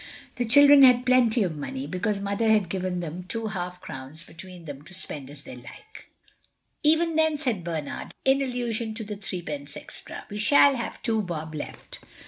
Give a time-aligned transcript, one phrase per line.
[0.37, 4.65] The children had plenty of money, because Mother had given them two half crowns between
[4.65, 6.05] them to spend as they liked.
[6.81, 11.53] "Even then," said Bernard, in allusion to the threepence extra, "we shall have two bob
[11.53, 11.99] left."